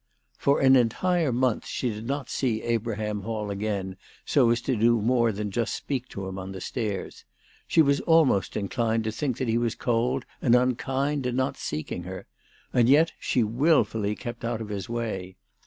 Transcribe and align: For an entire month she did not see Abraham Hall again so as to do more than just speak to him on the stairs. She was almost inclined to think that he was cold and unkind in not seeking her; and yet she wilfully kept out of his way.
For 0.39 0.59
an 0.59 0.75
entire 0.75 1.31
month 1.31 1.67
she 1.67 1.91
did 1.91 2.07
not 2.07 2.27
see 2.27 2.63
Abraham 2.63 3.21
Hall 3.21 3.51
again 3.51 3.97
so 4.25 4.49
as 4.49 4.59
to 4.61 4.75
do 4.75 4.99
more 4.99 5.31
than 5.31 5.51
just 5.51 5.75
speak 5.75 6.07
to 6.09 6.27
him 6.27 6.39
on 6.39 6.53
the 6.53 6.59
stairs. 6.59 7.23
She 7.67 7.83
was 7.83 8.01
almost 8.01 8.57
inclined 8.57 9.03
to 9.03 9.11
think 9.11 9.37
that 9.37 9.47
he 9.47 9.59
was 9.59 9.75
cold 9.75 10.25
and 10.41 10.55
unkind 10.55 11.27
in 11.27 11.35
not 11.35 11.55
seeking 11.55 12.01
her; 12.05 12.25
and 12.73 12.89
yet 12.89 13.11
she 13.19 13.43
wilfully 13.43 14.15
kept 14.15 14.43
out 14.43 14.59
of 14.59 14.69
his 14.69 14.89
way. 14.89 15.35